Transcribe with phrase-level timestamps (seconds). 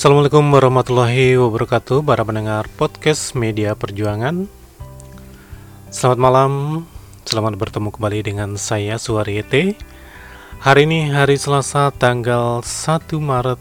[0.00, 4.48] Assalamualaikum warahmatullahi wabarakatuh Para pendengar podcast media perjuangan.
[5.92, 6.52] Selamat malam
[7.28, 9.76] Selamat bertemu kembali dengan saya Suariete
[10.64, 13.60] Hari ini hari Selasa tanggal 1 Maret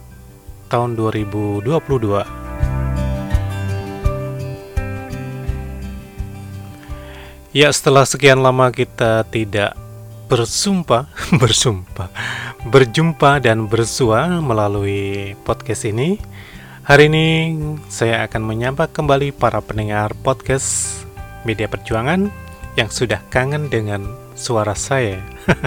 [0.71, 1.68] tahun 2022
[7.52, 9.76] Ya setelah sekian lama kita tidak
[10.30, 11.09] bersumpah,
[11.41, 12.14] bersumpah,
[12.70, 16.21] berjumpa dan bersua melalui podcast ini.
[16.86, 17.57] Hari ini
[17.89, 21.01] saya akan menyapa kembali para pendengar podcast
[21.50, 22.29] Media Perjuangan
[22.78, 24.06] yang sudah kangen dengan
[24.37, 25.18] suara saya.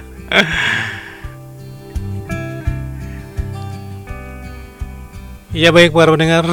[5.59, 6.47] ya baik para pendengar,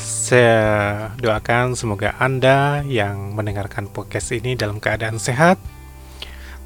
[0.00, 5.60] saya doakan semoga Anda yang mendengarkan podcast ini dalam keadaan sehat,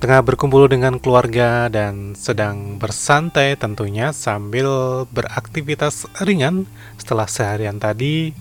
[0.05, 6.69] tengah berkumpul dengan keluarga dan sedang bersantai tentunya sambil beraktivitas ringan
[7.01, 8.37] setelah seharian tadi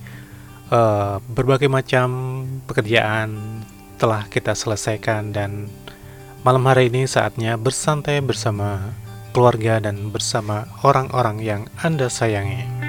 [0.75, 3.64] uh, berbagai macam pekerjaan
[3.95, 5.72] telah kita selesaikan dan
[6.44, 8.91] malam hari ini saatnya bersantai bersama
[9.31, 12.83] keluarga dan bersama orang-orang yang Anda sayangi.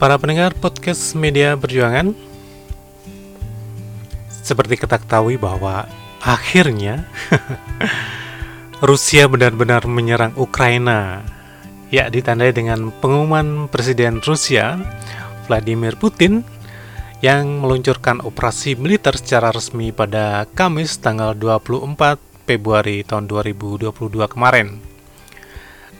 [0.00, 2.16] Para pendengar podcast media perjuangan
[4.40, 5.84] Seperti kita ketahui bahwa
[6.24, 7.04] akhirnya
[8.80, 11.20] Rusia benar-benar menyerang Ukraina.
[11.92, 14.80] Ya, ditandai dengan pengumuman Presiden Rusia
[15.44, 16.48] Vladimir Putin
[17.20, 22.16] yang meluncurkan operasi militer secara resmi pada Kamis tanggal 24
[22.48, 23.92] Februari tahun 2022
[24.32, 24.89] kemarin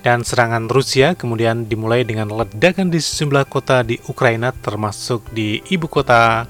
[0.00, 5.88] dan serangan Rusia kemudian dimulai dengan ledakan di sejumlah kota di Ukraina termasuk di ibu
[5.88, 6.48] kota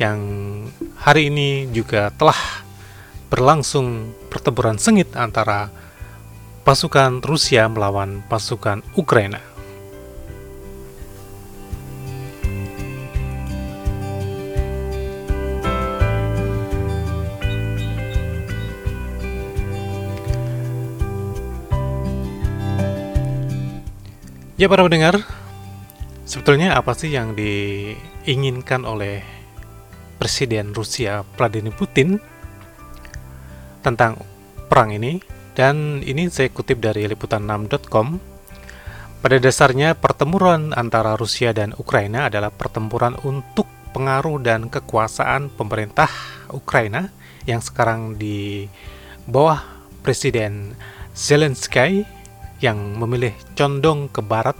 [0.00, 0.20] yang
[0.96, 2.64] hari ini juga telah
[3.28, 5.68] berlangsung pertempuran sengit antara
[6.64, 9.47] pasukan Rusia melawan pasukan Ukraina.
[24.58, 25.22] Ya para pendengar,
[26.26, 29.22] sebetulnya apa sih yang diinginkan oleh
[30.18, 32.18] Presiden Rusia Vladimir Putin
[33.86, 34.18] tentang
[34.66, 35.22] perang ini?
[35.54, 38.18] Dan ini saya kutip dari liputan6.com.
[39.22, 46.10] Pada dasarnya pertempuran antara Rusia dan Ukraina adalah pertempuran untuk pengaruh dan kekuasaan pemerintah
[46.50, 47.14] Ukraina
[47.46, 48.66] yang sekarang di
[49.22, 49.62] bawah
[50.02, 50.74] Presiden
[51.14, 52.17] Zelensky
[52.58, 54.56] yang memilih condong ke barat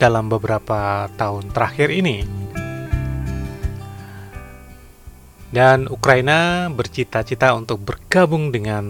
[0.00, 2.24] dalam beberapa tahun terakhir ini.
[5.54, 8.84] Dan Ukraina bercita-cita untuk bergabung dengan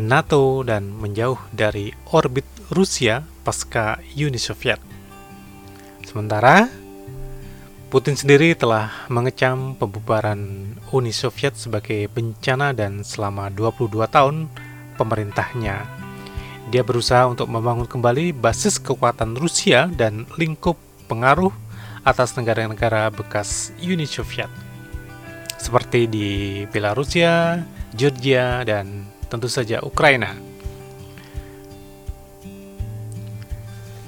[0.00, 4.80] NATO dan menjauh dari orbit Rusia pasca Uni Soviet.
[6.08, 6.82] Sementara
[7.92, 14.48] Putin sendiri telah mengecam pembubaran Uni Soviet sebagai bencana dan selama 22 tahun
[14.96, 15.84] pemerintahnya.
[16.72, 20.78] Dia berusaha untuk membangun kembali basis kekuatan Rusia dan lingkup
[21.10, 21.52] pengaruh
[22.02, 24.50] atas negara-negara bekas Uni Soviet,
[25.60, 26.28] seperti di
[26.70, 27.62] Belarusia,
[27.94, 30.34] Georgia, dan tentu saja Ukraina.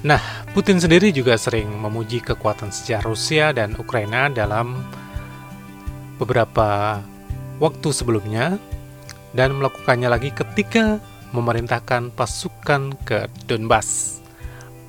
[0.05, 0.21] Nah,
[0.53, 4.85] Putin sendiri juga sering memuji kekuatan sejarah Rusia dan Ukraina dalam
[6.21, 7.01] beberapa
[7.57, 8.61] waktu sebelumnya
[9.35, 11.03] dan melakukannya lagi ketika
[11.35, 14.19] memerintahkan pasukan ke Donbas.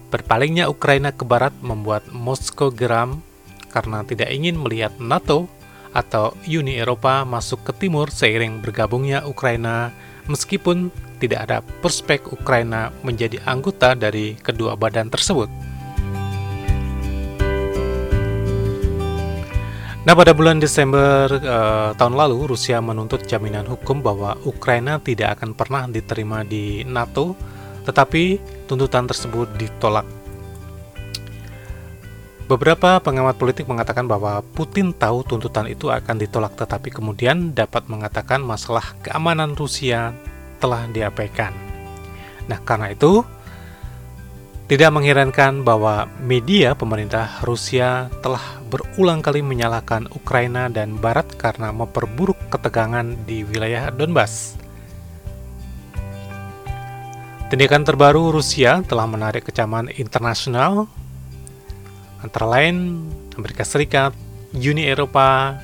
[0.08, 3.20] Berpalingnya Ukraina ke barat membuat Moskow geram
[3.74, 5.50] karena tidak ingin melihat NATO
[5.90, 9.90] atau Uni Eropa masuk ke timur seiring bergabungnya Ukraina
[10.30, 15.75] meskipun tidak ada prospek Ukraina menjadi anggota dari kedua badan tersebut.
[20.06, 25.58] Nah, pada bulan Desember uh, tahun lalu, Rusia menuntut jaminan hukum bahwa Ukraina tidak akan
[25.58, 27.34] pernah diterima di NATO,
[27.82, 28.38] tetapi
[28.70, 30.06] tuntutan tersebut ditolak.
[32.46, 38.46] Beberapa pengamat politik mengatakan bahwa Putin tahu tuntutan itu akan ditolak, tetapi kemudian dapat mengatakan
[38.46, 40.14] masalah keamanan Rusia
[40.62, 41.50] telah diabaikan.
[42.46, 43.26] Nah, karena itu,
[44.66, 52.50] tidak mengherankan bahwa media pemerintah Rusia telah berulang kali menyalahkan Ukraina dan Barat karena memperburuk
[52.50, 54.58] ketegangan di wilayah Donbas.
[57.46, 60.90] Tindakan terbaru Rusia telah menarik kecaman internasional
[62.18, 63.06] antara lain
[63.38, 64.10] Amerika Serikat,
[64.50, 65.62] Uni Eropa,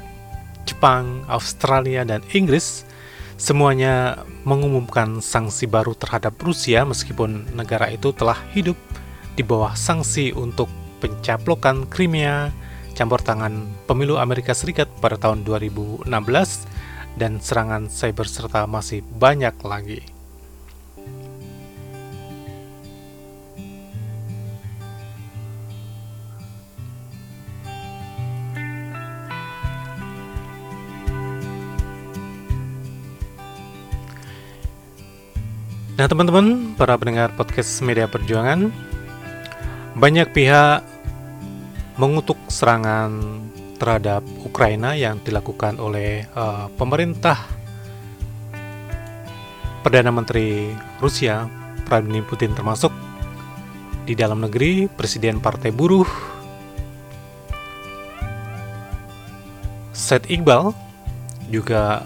[0.62, 2.86] Jepang, Australia, dan Inggris
[3.42, 8.78] semuanya mengumumkan sanksi baru terhadap Rusia meskipun negara itu telah hidup
[9.34, 10.70] di bawah sanksi untuk
[11.02, 12.54] pencaplokan Crimea,
[12.94, 16.06] campur tangan pemilu Amerika Serikat pada tahun 2016,
[17.18, 20.11] dan serangan cyber serta masih banyak lagi.
[36.02, 38.74] Nah teman-teman, para pendengar podcast Media Perjuangan,
[39.94, 40.82] banyak pihak
[41.94, 43.38] mengutuk serangan
[43.78, 47.38] terhadap Ukraina yang dilakukan oleh uh, pemerintah
[49.86, 51.46] Perdana Menteri Rusia
[51.86, 52.90] Vladimir Putin termasuk
[54.02, 56.10] di dalam negeri Presiden Partai Buruh
[59.94, 60.74] Said Iqbal
[61.46, 62.02] juga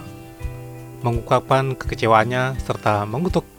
[1.00, 3.55] mengungkapkan kekecewaannya serta mengutuk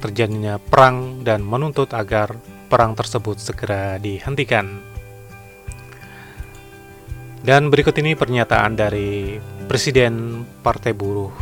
[0.00, 2.34] terjadinya perang dan menuntut agar
[2.72, 4.80] perang tersebut segera dihentikan.
[7.40, 11.32] Dan berikut ini pernyataan dari Presiden Partai Buruh,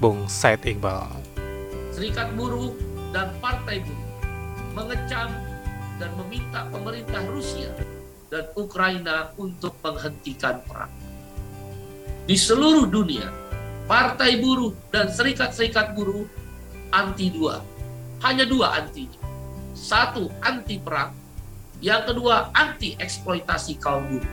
[0.00, 1.08] Bung Said Iqbal.
[1.92, 2.72] Serikat Buruh
[3.12, 4.10] dan Partai Buruh
[4.74, 5.30] mengecam
[5.96, 7.70] dan meminta pemerintah Rusia
[8.28, 10.90] dan Ukraina untuk menghentikan perang.
[12.26, 13.30] Di seluruh dunia,
[13.86, 16.26] Partai Buruh dan Serikat-serikat Buruh
[16.94, 17.73] anti dua
[18.22, 19.18] hanya dua antinya.
[19.74, 21.10] Satu, anti perang.
[21.82, 24.32] Yang kedua, anti eksploitasi kaum buruh.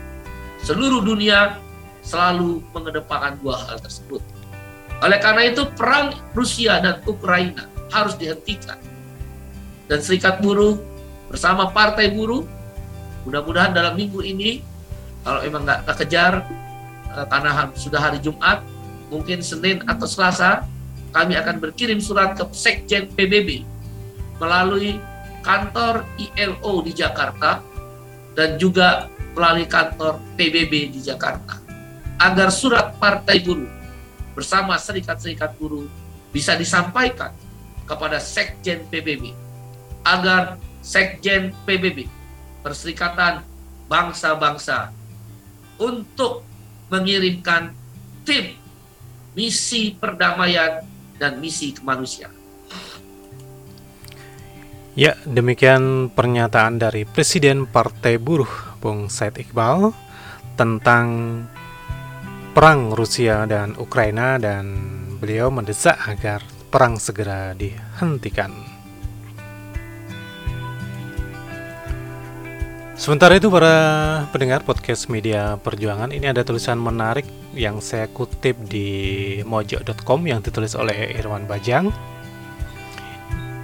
[0.62, 1.58] Seluruh dunia
[2.06, 4.22] selalu mengedepankan dua hal tersebut.
[5.02, 8.78] Oleh karena itu, perang Rusia dan Ukraina harus dihentikan.
[9.90, 10.78] Dan Serikat Buruh
[11.26, 12.46] bersama Partai Buruh,
[13.26, 14.62] mudah-mudahan dalam minggu ini,
[15.26, 16.46] kalau emang nggak kejar,
[17.12, 18.62] eh, karena sudah hari Jumat,
[19.10, 20.64] mungkin Senin atau Selasa,
[21.12, 23.71] kami akan berkirim surat ke Sekjen PBB
[24.42, 24.98] melalui
[25.46, 27.62] kantor ILO di Jakarta
[28.34, 29.06] dan juga
[29.38, 31.62] melalui kantor PBB di Jakarta
[32.18, 33.70] agar surat Partai Buruh
[34.34, 35.86] bersama serikat-serikat buruh
[36.34, 37.30] bisa disampaikan
[37.86, 39.30] kepada Sekjen PBB
[40.02, 42.10] agar Sekjen PBB
[42.64, 43.46] Perserikatan
[43.86, 44.90] Bangsa-Bangsa
[45.78, 46.42] untuk
[46.88, 47.74] mengirimkan
[48.26, 48.54] tim
[49.34, 50.84] misi perdamaian
[51.18, 52.41] dan misi kemanusiaan.
[54.92, 59.88] Ya, demikian pernyataan dari Presiden Partai Buruh, Bung Said Iqbal,
[60.52, 61.08] tentang
[62.52, 64.68] perang Rusia dan Ukraina dan
[65.16, 68.52] beliau mendesak agar perang segera dihentikan.
[72.92, 73.74] Sementara itu para
[74.28, 77.24] pendengar podcast media perjuangan ini ada tulisan menarik
[77.56, 82.11] yang saya kutip di mojo.com yang ditulis oleh Irwan Bajang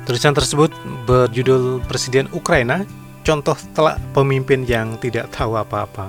[0.08, 0.72] Tulisan tersebut
[1.04, 2.88] berjudul Presiden Ukraina,
[3.28, 6.08] contoh telak pemimpin yang tidak tahu apa-apa.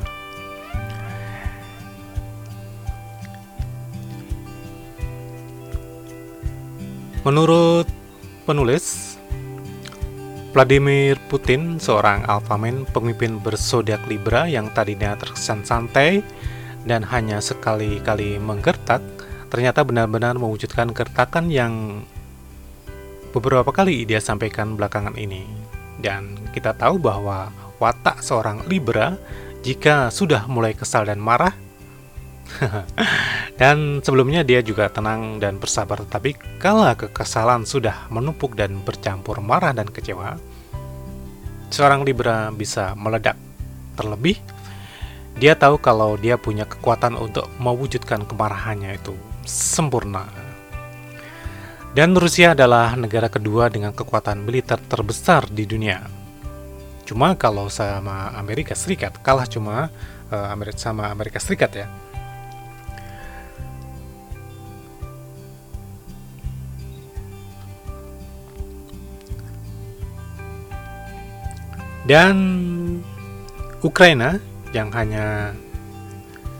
[7.28, 7.92] Menurut
[8.48, 9.20] penulis,
[10.56, 16.24] Vladimir Putin, seorang alfamen pemimpin bersodiak Libra yang tadinya terkesan santai
[16.88, 19.04] dan hanya sekali-kali menggertak,
[19.52, 22.08] ternyata benar-benar mewujudkan gertakan yang
[23.32, 25.46] beberapa kali dia sampaikan belakangan ini.
[26.00, 29.16] Dan kita tahu bahwa watak seorang Libra
[29.64, 31.52] jika sudah mulai kesal dan marah
[33.62, 39.76] dan sebelumnya dia juga tenang dan bersabar tetapi kala kekesalan sudah menumpuk dan bercampur marah
[39.76, 40.40] dan kecewa
[41.70, 43.38] seorang Libra bisa meledak
[44.00, 44.40] terlebih
[45.40, 50.28] dia tahu kalau dia punya kekuatan untuk mewujudkan kemarahannya itu sempurna
[51.98, 56.06] dan Rusia adalah negara kedua dengan kekuatan militer terbesar di dunia.
[57.10, 59.90] Cuma kalau sama Amerika Serikat kalah cuma
[60.30, 61.90] uh, Amerika sama Amerika Serikat ya.
[72.06, 72.38] Dan
[73.86, 74.42] Ukraina
[74.74, 75.54] yang hanya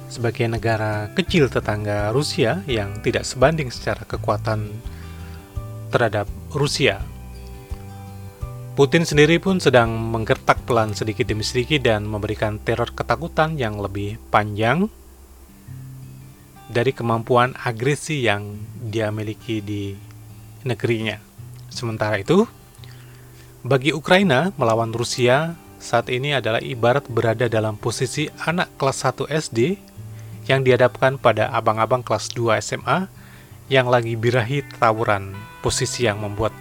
[0.10, 4.70] sebagai negara kecil tetangga Rusia yang tidak sebanding secara kekuatan
[5.90, 7.02] terhadap Rusia.
[8.80, 14.16] Putin sendiri pun sedang menggertak pelan sedikit demi sedikit dan memberikan teror ketakutan yang lebih
[14.32, 14.88] panjang
[16.72, 19.98] dari kemampuan agresi yang dia miliki di
[20.64, 21.20] negerinya.
[21.68, 22.48] Sementara itu,
[23.66, 29.60] bagi Ukraina melawan Rusia saat ini adalah ibarat berada dalam posisi anak kelas 1 SD
[30.48, 33.12] yang dihadapkan pada abang-abang kelas 2 SMA
[33.68, 36.60] yang lagi birahi tawuran, posisi yang membuatnya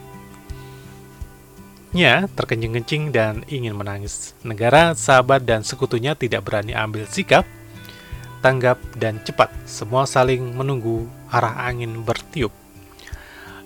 [2.35, 4.35] terkencing-kencing dan ingin menangis.
[4.45, 7.47] Negara, sahabat, dan sekutunya tidak berani ambil sikap,
[8.45, 9.50] tanggap, dan cepat.
[9.64, 12.52] Semua saling menunggu arah angin bertiup.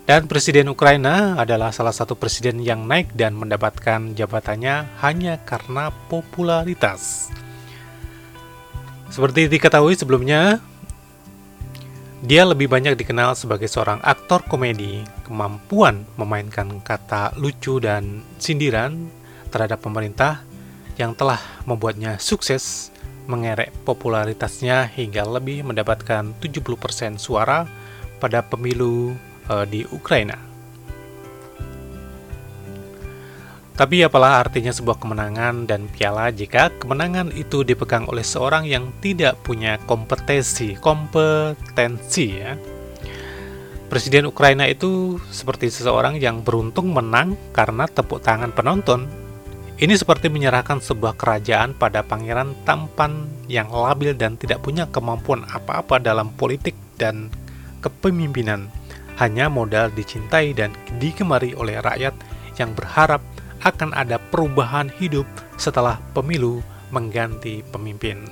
[0.03, 7.31] Dan Presiden Ukraina adalah salah satu presiden yang naik dan mendapatkan jabatannya hanya karena popularitas.
[9.15, 10.59] Seperti diketahui sebelumnya,
[12.19, 15.07] dia lebih banyak dikenal sebagai seorang aktor komedi.
[15.33, 19.09] Kemampuan memainkan kata lucu dan sindiran
[19.49, 20.45] terhadap pemerintah
[21.01, 22.93] yang telah membuatnya sukses
[23.25, 27.65] mengerek popularitasnya hingga lebih mendapatkan 70% suara
[28.21, 29.17] pada pemilu
[29.49, 30.37] uh, di Ukraina.
[33.73, 39.41] Tapi apalah artinya sebuah kemenangan dan piala jika kemenangan itu dipegang oleh seorang yang tidak
[39.41, 42.53] punya kompetensi, kompetensi ya.
[43.93, 49.05] Presiden Ukraina itu seperti seseorang yang beruntung menang karena tepuk tangan penonton.
[49.77, 56.01] Ini seperti menyerahkan sebuah kerajaan pada pangeran tampan yang labil dan tidak punya kemampuan apa-apa
[56.01, 57.29] dalam politik dan
[57.85, 58.73] kepemimpinan
[59.21, 62.17] hanya modal dicintai dan digemari oleh rakyat
[62.57, 63.21] yang berharap
[63.61, 65.29] akan ada perubahan hidup
[65.61, 68.25] setelah pemilu mengganti pemimpin.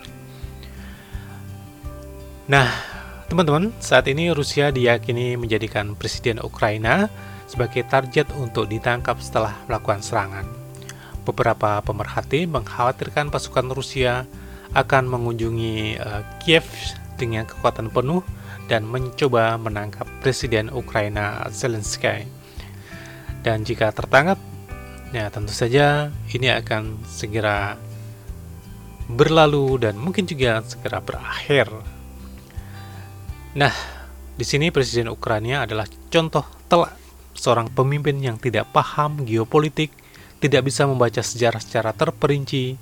[2.48, 2.99] Nah,
[3.30, 7.06] teman-teman, saat ini Rusia diyakini menjadikan Presiden Ukraina
[7.46, 10.50] sebagai target untuk ditangkap setelah melakukan serangan.
[11.22, 14.26] Beberapa pemerhati mengkhawatirkan pasukan Rusia
[14.74, 16.66] akan mengunjungi uh, Kiev
[17.14, 18.26] dengan kekuatan penuh
[18.66, 22.26] dan mencoba menangkap Presiden Ukraina Zelensky.
[23.46, 24.42] Dan jika tertangkap,
[25.14, 27.78] ya tentu saja ini akan segera
[29.06, 31.99] berlalu dan mungkin juga segera berakhir.
[33.50, 33.74] Nah,
[34.38, 36.94] di sini Presiden Ukraina adalah contoh telak
[37.34, 39.90] seorang pemimpin yang tidak paham geopolitik,
[40.38, 42.78] tidak bisa membaca sejarah secara terperinci.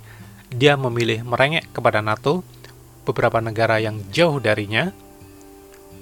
[0.52, 2.44] Dia memilih merengek kepada NATO,
[3.08, 4.92] beberapa negara yang jauh darinya,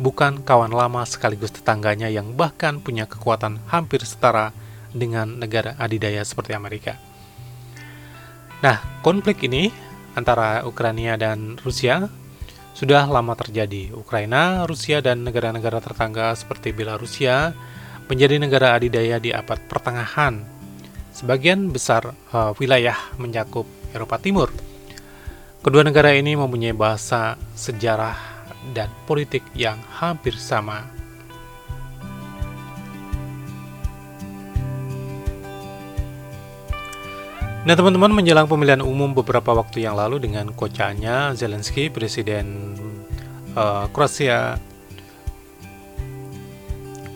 [0.02, 4.50] bukan kawan lama sekaligus tetangganya yang bahkan punya kekuatan hampir setara
[4.90, 6.98] dengan negara adidaya seperti Amerika.
[8.66, 9.70] Nah, konflik ini
[10.18, 12.10] antara Ukraina dan Rusia
[12.76, 13.96] sudah lama terjadi.
[13.96, 17.56] Ukraina, Rusia, dan negara-negara tetangga seperti Belarusia
[18.04, 20.44] menjadi negara adidaya di abad pertengahan.
[21.16, 23.64] Sebagian besar uh, wilayah mencakup
[23.96, 24.52] Eropa Timur.
[25.64, 28.36] Kedua negara ini mempunyai bahasa, sejarah,
[28.76, 30.95] dan politik yang hampir sama.
[37.66, 42.78] Nah teman-teman menjelang pemilihan umum beberapa waktu yang lalu dengan kocanya Zelensky, Presiden
[43.58, 44.54] uh, Kroasia,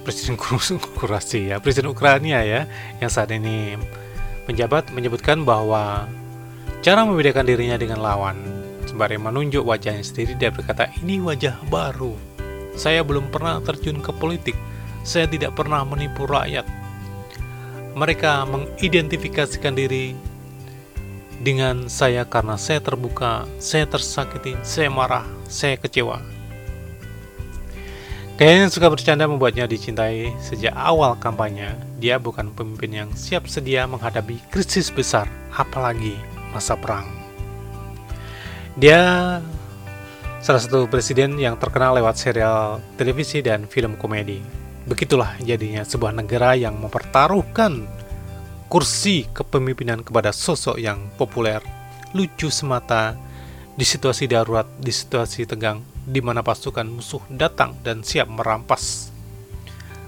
[0.02, 0.34] Presiden
[0.98, 2.66] Kroasia, Presiden Ukraina ya,
[2.98, 3.78] yang saat ini
[4.50, 6.10] menjabat menyebutkan bahwa
[6.82, 12.10] cara membedakan dirinya dengan lawan Sembari menunjuk wajahnya sendiri, dia berkata, ini wajah baru.
[12.74, 14.58] Saya belum pernah terjun ke politik.
[15.06, 16.66] Saya tidak pernah menipu rakyat.
[17.94, 20.29] Mereka mengidentifikasikan diri
[21.40, 26.20] dengan saya karena saya terbuka, saya tersakiti, saya marah, saya kecewa.
[28.36, 31.76] Kayaknya suka bercanda membuatnya dicintai sejak awal kampanye.
[32.00, 36.16] Dia bukan pemimpin yang siap sedia menghadapi krisis besar, apalagi
[36.52, 37.04] masa perang.
[38.80, 39.36] Dia
[40.40, 44.40] salah satu presiden yang terkenal lewat serial televisi dan film komedi.
[44.88, 47.84] Begitulah jadinya sebuah negara yang mempertaruhkan
[48.70, 51.58] kursi kepemimpinan kepada sosok yang populer,
[52.14, 53.18] lucu semata,
[53.74, 59.10] di situasi darurat, di situasi tegang, di mana pasukan musuh datang dan siap merampas.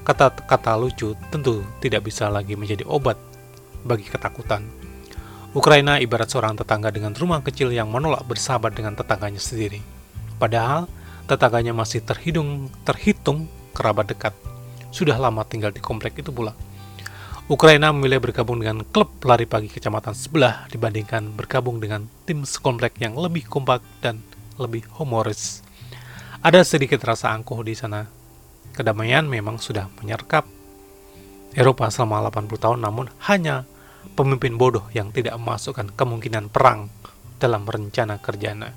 [0.07, 3.19] Kata-kata lucu tentu tidak bisa lagi menjadi obat
[3.83, 4.83] bagi ketakutan
[5.53, 9.85] Ukraina ibarat seorang tetangga dengan rumah kecil yang menolak bersahabat dengan tetangganya sendiri.
[10.41, 10.89] Padahal,
[11.29, 14.33] tetangganya masih terhitung, terhitung kerabat dekat.
[14.89, 16.57] Sudah lama tinggal di komplek itu pula.
[17.53, 23.13] Ukraina memilih bergabung dengan klub lari pagi kecamatan sebelah dibandingkan bergabung dengan tim sekomplek yang
[23.13, 24.25] lebih kompak dan
[24.57, 25.61] lebih humoris.
[26.41, 28.09] Ada sedikit rasa angkuh di sana.
[28.73, 30.49] Kedamaian memang sudah menyerkap
[31.53, 33.69] Eropa selama 80 tahun namun hanya
[34.17, 36.89] pemimpin bodoh yang tidak memasukkan kemungkinan perang
[37.37, 38.73] dalam rencana kerjanya.